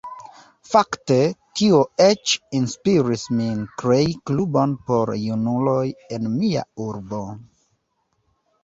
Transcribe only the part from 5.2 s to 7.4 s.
junuloj en mia urbo.